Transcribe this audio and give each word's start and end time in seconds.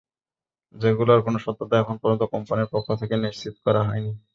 যেগুলোর 0.75 1.19
কোনো 1.21 1.37
সত্যতা 1.45 1.75
এখন 1.79 1.95
পর্যন্ত 2.01 2.23
কোম্পানির 2.33 2.71
পক্ষ 2.73 2.87
থেকে 3.01 3.15
নিশ্চিত 3.17 3.55
করা 3.65 3.81
হয়নি। 3.87 4.11